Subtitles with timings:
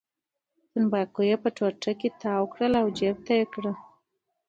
[0.71, 3.75] تنباکو یې په ټوټه کې تاو کړل او جېب ته یې کړل.